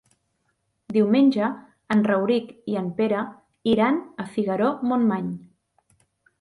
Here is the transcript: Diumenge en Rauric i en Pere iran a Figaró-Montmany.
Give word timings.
Diumenge 0.95 1.49
en 1.97 2.01
Rauric 2.07 2.49
i 2.73 2.79
en 2.83 2.89
Pere 3.03 3.21
iran 3.77 4.03
a 4.25 4.29
Figaró-Montmany. 4.35 5.33